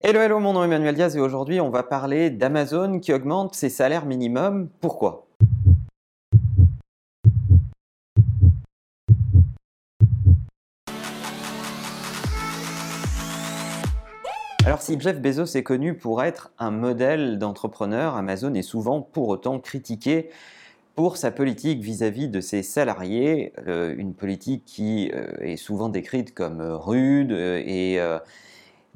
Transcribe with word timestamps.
Hello, 0.00 0.20
hello, 0.20 0.38
mon 0.38 0.52
nom 0.52 0.62
est 0.62 0.66
Emmanuel 0.66 0.94
Diaz 0.94 1.16
et 1.16 1.20
aujourd'hui 1.20 1.60
on 1.60 1.70
va 1.70 1.82
parler 1.82 2.30
d'Amazon 2.30 3.00
qui 3.00 3.12
augmente 3.12 3.56
ses 3.56 3.68
salaires 3.68 4.06
minimums. 4.06 4.68
Pourquoi? 4.80 5.26
Alors 14.64 14.80
si 14.82 15.00
Jeff 15.00 15.20
Bezos 15.20 15.56
est 15.56 15.64
connu 15.64 15.94
pour 15.94 16.22
être 16.22 16.52
un 16.60 16.70
modèle 16.70 17.40
d'entrepreneur, 17.40 18.14
Amazon 18.14 18.54
est 18.54 18.62
souvent 18.62 19.02
pour 19.02 19.28
autant 19.28 19.58
critiqué 19.58 20.30
pour 20.94 21.16
sa 21.16 21.32
politique 21.32 21.80
vis-à-vis 21.80 22.28
de 22.28 22.40
ses 22.40 22.62
salariés, 22.62 23.52
euh, 23.66 23.92
une 23.98 24.14
politique 24.14 24.64
qui 24.64 25.10
euh, 25.12 25.26
est 25.40 25.56
souvent 25.56 25.88
décrite 25.88 26.34
comme 26.34 26.60
rude 26.60 27.32
euh, 27.32 27.60
et 27.66 27.98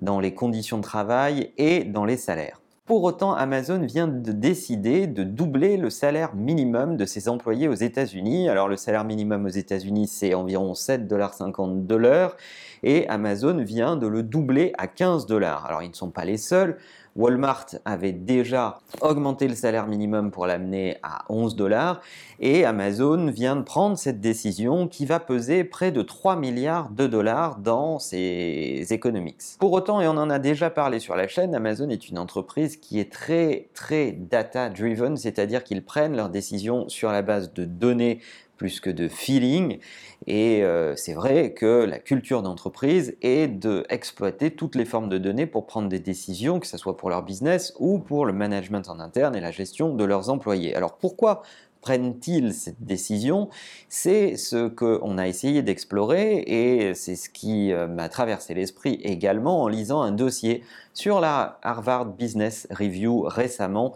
dans 0.03 0.21
les 0.21 0.35
conditions 0.35 0.77
de 0.77 0.83
travail 0.83 1.53
et 1.57 1.85
dans 1.85 2.05
les 2.05 2.19
salaires. 2.19 2.61
Pour 2.85 3.05
autant, 3.05 3.33
Amazon 3.33 3.79
vient 3.87 4.09
de 4.09 4.33
décider 4.33 5.07
de 5.07 5.23
doubler 5.23 5.77
le 5.77 5.89
salaire 5.89 6.35
minimum 6.35 6.97
de 6.97 7.07
ses 7.07 7.29
employés 7.29 7.69
aux 7.69 7.75
États-Unis. 7.75 8.49
Alors 8.49 8.67
le 8.67 8.77
salaire 8.77 9.05
minimum 9.05 9.47
aux 9.47 9.51
États-Unis, 9.51 10.09
c'est 10.09 10.35
environ 10.35 10.73
7,50$ 10.73 11.87
de 11.87 11.95
l'heure 11.95 12.37
et 12.83 13.09
Amazon 13.09 13.63
vient 13.63 13.97
de 13.97 14.09
le 14.09 14.25
doubler 14.25 14.73
à 14.79 14.89
15 14.89 15.27
dollars. 15.27 15.65
Alors 15.67 15.83
ils 15.85 15.91
ne 15.91 15.95
sont 15.95 16.11
pas 16.11 16.25
les 16.25 16.37
seuls. 16.37 16.77
Walmart 17.17 17.67
avait 17.85 18.13
déjà 18.13 18.79
augmenté 19.01 19.49
le 19.49 19.55
salaire 19.55 19.87
minimum 19.87 20.31
pour 20.31 20.47
l'amener 20.47 20.97
à 21.03 21.25
11 21.29 21.57
dollars 21.57 22.01
et 22.41 22.65
Amazon 22.65 23.27
vient 23.27 23.57
de 23.57 23.63
prendre 23.63 23.99
cette 23.99 24.21
décision 24.21 24.89
qui 24.89 25.05
va 25.05 25.21
peser 25.21 25.65
près 25.65 25.93
de 25.93 26.03
3 26.03 26.37
milliards 26.37 26.91
de 26.91 27.07
dollars 27.07 27.59
dans 27.59 27.99
ses 27.99 28.87
economics. 28.91 29.43
Pour 29.59 29.73
autant, 29.73 30.01
et 30.01 30.09
on 30.09 30.17
en 30.17 30.31
a 30.31 30.39
déjà 30.39 30.71
parlé 30.71 30.99
sur 30.99 31.15
la 31.15 31.29
chaîne, 31.29 31.55
Amazon 31.55 31.89
est 31.91 32.09
une 32.09 32.19
entreprise 32.19 32.77
qui 32.77 32.99
est 32.99 33.13
très 33.13 33.69
très 33.75 34.13
data 34.13 34.71
driven, 34.71 35.17
c'est-à-dire 35.17 35.65
qu'ils 35.65 35.85
prennent 35.85 36.17
leurs 36.17 36.31
décisions 36.31 36.89
sur 36.89 37.13
la 37.13 37.23
base 37.23 37.53
de 37.53 37.65
données 37.65 38.21
plus 38.63 38.79
que 38.79 38.91
de 38.91 39.09
feeling. 39.09 39.81
Et 40.29 40.63
euh, 40.63 40.95
c'est 40.95 41.15
vrai 41.15 41.53
que 41.53 41.85
la 41.85 41.99
culture 41.99 42.43
d'entreprise 42.43 43.17
est 43.21 43.49
d'exploiter 43.49 44.53
toutes 44.53 44.77
les 44.77 44.85
formes 44.85 45.09
de 45.09 45.19
données 45.19 45.47
pour 45.47 45.67
prendre 45.67 45.89
des 45.89 45.99
décisions, 45.99 46.61
que 46.61 46.69
ce 46.69 46.79
soit 46.79 46.97
pour 46.97 47.11
leur 47.11 47.25
business 47.25 47.75
ou 47.81 47.99
pour 47.99 48.25
le 48.25 48.33
management 48.33 48.89
en 48.89 49.01
interne 49.01 49.35
et 49.35 49.41
la 49.41 49.51
gestion 49.51 49.97
de 49.97 50.05
leurs 50.05 50.31
employés. 50.31 50.77
Alors 50.77 50.97
pourquoi 50.97 51.43
prennent-ils 51.81 52.55
cette 52.55 52.85
décision? 52.85 53.49
C'est 53.89 54.37
ce 54.37 54.69
qu'on 54.69 55.19
a 55.19 55.27
essayé 55.27 55.63
d'explorer 55.63 56.45
et 56.47 56.95
c'est 56.95 57.17
ce 57.17 57.29
qui 57.29 57.73
euh, 57.73 57.89
m'a 57.89 58.09
traversé 58.09 58.55
l'esprit 58.55 59.01
également 59.03 59.63
en 59.63 59.67
lisant 59.67 60.03
un 60.03 60.13
dossier 60.13 60.63
sur 60.95 61.19
la 61.19 61.59
Harvard 61.63 62.07
Business 62.07 62.69
Review 62.71 63.23
récemment 63.23 63.93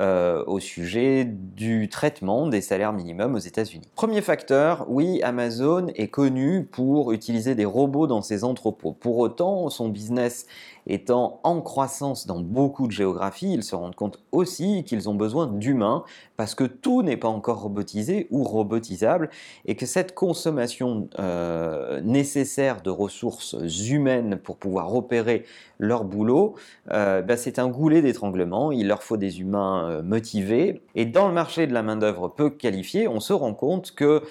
euh, 0.00 0.44
au 0.46 0.60
sujet 0.60 1.24
du 1.24 1.88
traitement 1.88 2.46
des 2.46 2.60
salaires 2.60 2.92
minimums 2.92 3.34
aux 3.34 3.38
États-Unis. 3.38 3.88
Premier 3.94 4.20
facteur, 4.20 4.84
oui, 4.88 5.22
Amazon 5.22 5.86
est 5.94 6.08
connu 6.08 6.64
pour 6.64 7.12
utiliser 7.12 7.54
des 7.54 7.64
robots 7.64 8.06
dans 8.06 8.20
ses 8.20 8.44
entrepôts. 8.44 8.92
Pour 8.92 9.18
autant, 9.18 9.70
son 9.70 9.88
business 9.88 10.46
étant 10.88 11.40
en 11.44 11.60
croissance 11.60 12.26
dans 12.26 12.40
beaucoup 12.40 12.86
de 12.86 12.92
géographies, 12.92 13.52
ils 13.52 13.62
se 13.62 13.74
rendent 13.76 13.94
compte 13.94 14.20
aussi 14.32 14.84
qu'ils 14.84 15.08
ont 15.08 15.14
besoin 15.14 15.46
d'humains 15.46 16.04
parce 16.36 16.54
que 16.54 16.64
tout 16.64 17.02
n'est 17.02 17.16
pas 17.16 17.28
encore 17.28 17.60
robotisé 17.60 18.26
ou 18.30 18.42
robotisable 18.42 19.28
et 19.66 19.74
que 19.74 19.86
cette 19.86 20.14
consommation 20.14 21.08
euh, 21.18 22.00
nécessaire 22.00 22.80
de 22.80 22.90
ressources 22.90 23.56
humaines 23.90 24.38
pour 24.42 24.56
pouvoir 24.56 24.94
opérer 24.94 25.44
leur 25.78 26.04
boulot, 26.04 26.54
euh, 26.90 27.22
bah, 27.22 27.36
c'est 27.36 27.58
un 27.58 27.68
goulet 27.68 28.02
d'étranglement. 28.02 28.72
Il 28.72 28.88
leur 28.88 29.02
faut 29.02 29.16
des 29.16 29.40
humains 29.40 29.77
motivés. 30.02 30.82
Et 30.94 31.04
dans 31.04 31.28
le 31.28 31.34
marché 31.34 31.66
de 31.66 31.74
la 31.74 31.82
main-d'œuvre 31.82 32.28
peu 32.28 32.50
qualifiée, 32.50 33.08
on 33.08 33.20
se 33.20 33.32
rend 33.32 33.54
compte 33.54 33.92
que 33.94 34.22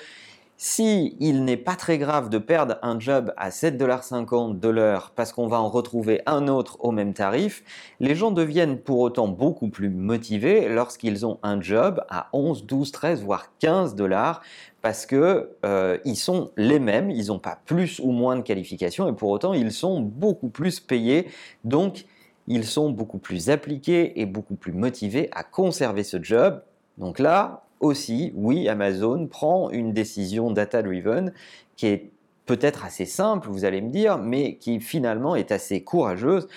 si 0.59 1.15
il 1.19 1.45
n'est 1.45 1.55
pas 1.55 1.75
très 1.75 1.99
grave 1.99 2.29
de 2.29 2.39
perdre 2.39 2.77
un 2.81 2.99
job 2.99 3.31
à 3.37 3.51
7,50$ 3.51 4.59
de 4.59 4.69
l'heure 4.69 5.11
parce 5.15 5.31
qu'on 5.31 5.47
va 5.47 5.61
en 5.61 5.69
retrouver 5.69 6.21
un 6.25 6.47
autre 6.47 6.77
au 6.79 6.91
même 6.91 7.13
tarif, 7.13 7.63
les 7.99 8.15
gens 8.15 8.31
deviennent 8.31 8.79
pour 8.79 8.99
autant 8.99 9.27
beaucoup 9.27 9.69
plus 9.69 9.89
motivés 9.89 10.67
lorsqu'ils 10.67 11.27
ont 11.27 11.37
un 11.43 11.61
job 11.61 12.03
à 12.09 12.29
11, 12.33 12.65
12, 12.65 12.91
13, 12.91 13.21
voire 13.21 13.51
15 13.59 13.93
dollars 13.93 14.41
parce 14.81 15.05
que 15.05 15.51
euh, 15.63 15.99
ils 16.05 16.15
sont 16.15 16.49
les 16.57 16.79
mêmes, 16.79 17.11
ils 17.11 17.27
n'ont 17.27 17.39
pas 17.39 17.59
plus 17.65 17.99
ou 17.99 18.11
moins 18.11 18.35
de 18.35 18.41
qualifications 18.41 19.07
et 19.07 19.13
pour 19.13 19.29
autant 19.29 19.53
ils 19.53 19.71
sont 19.71 20.01
beaucoup 20.01 20.49
plus 20.49 20.79
payés. 20.79 21.27
Donc 21.65 22.05
ils 22.47 22.65
sont 22.65 22.89
beaucoup 22.89 23.17
plus 23.17 23.49
appliqués 23.49 24.19
et 24.19 24.25
beaucoup 24.25 24.55
plus 24.55 24.73
motivés 24.73 25.29
à 25.33 25.43
conserver 25.43 26.03
ce 26.03 26.21
job. 26.21 26.61
Donc 26.97 27.19
là, 27.19 27.63
aussi, 27.79 28.31
oui, 28.35 28.67
Amazon 28.69 29.27
prend 29.27 29.69
une 29.69 29.93
décision 29.93 30.51
data-driven 30.51 31.33
qui 31.75 31.87
est 31.87 32.11
peut-être 32.45 32.85
assez 32.85 33.05
simple, 33.05 33.49
vous 33.49 33.65
allez 33.65 33.81
me 33.81 33.89
dire, 33.89 34.17
mais 34.17 34.55
qui 34.55 34.79
finalement 34.79 35.35
est 35.35 35.51
assez 35.51 35.83
courageuse 35.83 36.47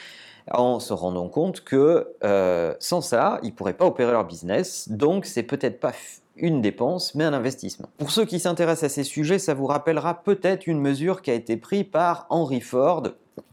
en 0.50 0.80
se 0.80 0.92
rendant 0.92 1.28
compte 1.28 1.62
que 1.62 2.08
euh, 2.24 2.74
sans 2.80 3.00
ça, 3.00 3.38
ils 3.42 3.50
ne 3.50 3.54
pourraient 3.54 3.74
pas 3.74 3.86
opérer 3.86 4.12
leur 4.12 4.24
business. 4.24 4.88
Donc, 4.88 5.26
c'est 5.26 5.42
peut-être 5.42 5.78
pas 5.78 5.92
une 6.36 6.62
dépense, 6.62 7.14
mais 7.14 7.24
un 7.24 7.34
investissement. 7.34 7.88
Pour 7.98 8.10
ceux 8.10 8.24
qui 8.24 8.40
s'intéressent 8.40 8.90
à 8.90 8.94
ces 8.94 9.04
sujets, 9.04 9.38
ça 9.38 9.52
vous 9.52 9.66
rappellera 9.66 10.22
peut-être 10.22 10.66
une 10.66 10.80
mesure 10.80 11.22
qui 11.22 11.30
a 11.30 11.34
été 11.34 11.56
prise 11.56 11.84
par 11.90 12.26
Henry 12.30 12.60
Ford 12.60 13.02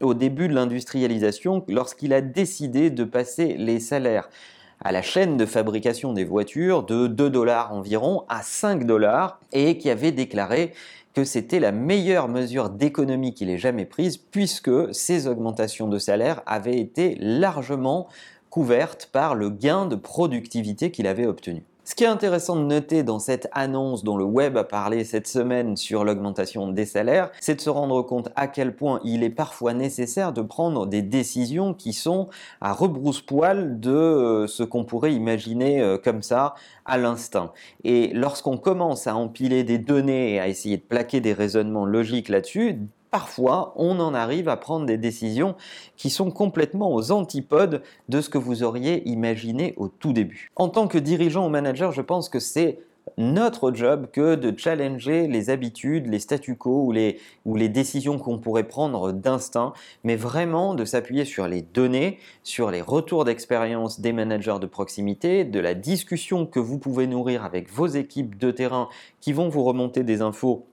au 0.00 0.14
début 0.14 0.48
de 0.48 0.54
l'industrialisation 0.54 1.64
lorsqu'il 1.68 2.12
a 2.12 2.20
décidé 2.20 2.90
de 2.90 3.04
passer 3.04 3.56
les 3.58 3.80
salaires 3.80 4.28
à 4.80 4.92
la 4.92 5.02
chaîne 5.02 5.36
de 5.36 5.46
fabrication 5.46 6.12
des 6.12 6.24
voitures 6.24 6.84
de 6.84 7.06
2 7.06 7.30
dollars 7.30 7.72
environ 7.72 8.24
à 8.28 8.42
5 8.42 8.84
dollars 8.84 9.40
et 9.52 9.78
qui 9.78 9.90
avait 9.90 10.12
déclaré 10.12 10.72
que 11.14 11.24
c'était 11.24 11.58
la 11.58 11.72
meilleure 11.72 12.28
mesure 12.28 12.70
d'économie 12.70 13.34
qu'il 13.34 13.50
ait 13.50 13.58
jamais 13.58 13.84
prise 13.84 14.16
puisque 14.16 14.94
ces 14.94 15.26
augmentations 15.26 15.88
de 15.88 15.98
salaire 15.98 16.42
avaient 16.46 16.78
été 16.78 17.16
largement 17.20 18.08
couvertes 18.50 19.08
par 19.12 19.34
le 19.34 19.50
gain 19.50 19.86
de 19.86 19.96
productivité 19.96 20.90
qu'il 20.90 21.06
avait 21.06 21.26
obtenu. 21.26 21.64
Ce 21.88 21.94
qui 21.94 22.04
est 22.04 22.08
intéressant 22.08 22.56
de 22.56 22.64
noter 22.64 23.02
dans 23.02 23.18
cette 23.18 23.48
annonce 23.52 24.04
dont 24.04 24.18
le 24.18 24.24
web 24.26 24.58
a 24.58 24.64
parlé 24.64 25.04
cette 25.04 25.26
semaine 25.26 25.74
sur 25.78 26.04
l'augmentation 26.04 26.68
des 26.68 26.84
salaires, 26.84 27.30
c'est 27.40 27.54
de 27.54 27.62
se 27.62 27.70
rendre 27.70 28.02
compte 28.02 28.28
à 28.36 28.46
quel 28.46 28.76
point 28.76 29.00
il 29.04 29.22
est 29.22 29.30
parfois 29.30 29.72
nécessaire 29.72 30.34
de 30.34 30.42
prendre 30.42 30.86
des 30.86 31.00
décisions 31.00 31.72
qui 31.72 31.94
sont 31.94 32.28
à 32.60 32.74
rebrousse-poil 32.74 33.80
de 33.80 33.90
euh, 33.90 34.46
ce 34.46 34.64
qu'on 34.64 34.84
pourrait 34.84 35.14
imaginer 35.14 35.80
euh, 35.80 35.96
comme 35.96 36.20
ça 36.20 36.56
à 36.84 36.98
l'instinct. 36.98 37.54
Et 37.84 38.12
lorsqu'on 38.12 38.58
commence 38.58 39.06
à 39.06 39.16
empiler 39.16 39.64
des 39.64 39.78
données 39.78 40.34
et 40.34 40.40
à 40.40 40.48
essayer 40.48 40.76
de 40.76 40.82
plaquer 40.82 41.22
des 41.22 41.32
raisonnements 41.32 41.86
logiques 41.86 42.28
là-dessus, 42.28 42.80
parfois 43.10 43.72
on 43.76 44.00
en 44.00 44.14
arrive 44.14 44.48
à 44.48 44.56
prendre 44.56 44.86
des 44.86 44.98
décisions 44.98 45.54
qui 45.96 46.10
sont 46.10 46.30
complètement 46.30 46.94
aux 46.94 47.12
antipodes 47.12 47.82
de 48.08 48.20
ce 48.20 48.28
que 48.28 48.38
vous 48.38 48.62
auriez 48.62 49.08
imaginé 49.08 49.74
au 49.76 49.88
tout 49.88 50.12
début. 50.12 50.50
En 50.56 50.68
tant 50.68 50.88
que 50.88 50.98
dirigeant 50.98 51.46
ou 51.46 51.50
manager, 51.50 51.92
je 51.92 52.02
pense 52.02 52.28
que 52.28 52.40
c'est 52.40 52.78
notre 53.16 53.72
job 53.72 54.08
que 54.12 54.34
de 54.34 54.56
challenger 54.56 55.26
les 55.28 55.50
habitudes, 55.50 56.06
les 56.06 56.18
statu 56.18 56.56
quo 56.56 56.84
ou 56.84 56.92
les, 56.92 57.18
ou 57.44 57.56
les 57.56 57.68
décisions 57.68 58.18
qu'on 58.18 58.38
pourrait 58.38 58.68
prendre 58.68 59.12
d'instinct, 59.12 59.72
mais 60.04 60.16
vraiment 60.16 60.74
de 60.74 60.84
s'appuyer 60.84 61.24
sur 61.24 61.48
les 61.48 61.62
données, 61.62 62.18
sur 62.42 62.70
les 62.70 62.82
retours 62.82 63.24
d'expérience 63.24 64.00
des 64.00 64.12
managers 64.12 64.58
de 64.60 64.66
proximité, 64.66 65.44
de 65.44 65.60
la 65.60 65.74
discussion 65.74 66.46
que 66.46 66.60
vous 66.60 66.78
pouvez 66.78 67.06
nourrir 67.06 67.44
avec 67.44 67.72
vos 67.72 67.86
équipes 67.86 68.36
de 68.36 68.50
terrain 68.50 68.88
qui 69.20 69.32
vont 69.32 69.48
vous 69.48 69.64
remonter 69.64 70.02
des 70.02 70.20
infos 70.20 70.66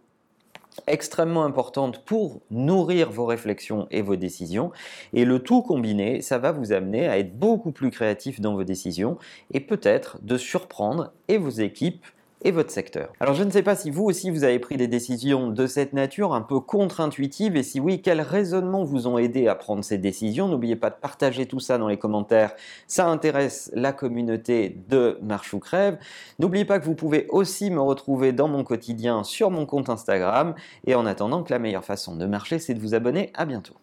extrêmement 0.88 1.46
importante 1.46 2.04
pour 2.06 2.42
nourrir 2.52 3.12
vos 3.12 3.26
réflexions 3.26 3.88
et 3.92 4.02
vos 4.02 4.16
décisions. 4.16 4.72
Et 5.14 5.26
le 5.26 5.40
tout 5.40 5.62
combiné, 5.62 6.22
ça 6.22 6.38
va 6.38 6.52
vous 6.52 6.72
amener 6.72 7.08
à 7.08 7.18
être 7.18 7.38
beaucoup 7.38 7.72
plus 7.72 7.92
créatif 7.92 8.42
dans 8.42 8.54
vos 8.54 8.64
décisions 8.64 9.18
et 9.54 9.60
peut-être 9.60 10.20
de 10.22 10.38
surprendre 10.38 11.12
et 11.28 11.38
vos 11.38 11.50
équipes 11.50 12.06
votre 12.52 12.72
secteur. 12.72 13.12
Alors 13.20 13.34
je 13.34 13.44
ne 13.44 13.52
sais 13.52 13.64
pas 13.64 13.76
si 13.76 13.90
vous 13.90 14.04
aussi 14.04 14.30
vous 14.30 14.44
avez 14.44 14.60
pris 14.60 14.78
des 14.78 14.88
décisions 14.88 15.50
de 15.50 15.68
cette 15.68 15.94
nature 15.94 16.34
un 16.34 16.42
peu 16.42 16.60
contre-intuitives 16.60 17.56
et 17.56 17.64
si 17.64 17.80
oui, 17.80 18.02
quels 18.02 18.22
raisonnements 18.22 18.84
vous 18.84 19.08
ont 19.08 19.18
aidé 19.18 19.48
à 19.48 19.56
prendre 19.56 19.84
ces 19.84 19.98
décisions? 19.98 20.48
N'oubliez 20.48 20.76
pas 20.76 20.90
de 20.90 20.96
partager 20.96 21.46
tout 21.46 21.60
ça 21.60 21.78
dans 21.78 21.88
les 21.88 21.98
commentaires, 21.98 22.54
ça 22.88 23.08
intéresse 23.08 23.72
la 23.74 23.94
communauté 23.94 24.78
de 24.90 25.18
Marche 25.22 25.54
ou 25.54 25.60
Crève. 25.60 25.98
N'oubliez 26.40 26.66
pas 26.66 26.80
que 26.80 26.86
vous 26.86 26.96
pouvez 26.96 27.28
aussi 27.30 27.72
me 27.72 27.82
retrouver 27.82 28.32
dans 28.32 28.48
mon 28.48 28.64
quotidien 28.64 29.24
sur 29.24 29.52
mon 29.52 29.66
compte 29.66 29.90
Instagram 29.90 30.56
et 30.86 30.96
en 30.96 31.06
attendant 31.06 31.44
que 31.44 31.52
la 31.52 31.60
meilleure 31.60 31.86
façon 31.86 32.16
de 32.16 32.26
marcher 32.26 32.60
c'est 32.60 32.74
de 32.74 32.80
vous 32.80 32.94
abonner. 32.94 33.32
À 33.34 33.46
bientôt. 33.46 33.76